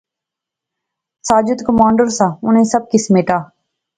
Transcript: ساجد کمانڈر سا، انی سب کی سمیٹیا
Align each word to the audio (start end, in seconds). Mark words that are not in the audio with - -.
ساجد 1.27 1.59
کمانڈر 1.67 2.07
سا، 2.17 2.27
انی 2.45 2.63
سب 2.73 2.81
کی 2.89 2.97
سمیٹیا 3.05 3.39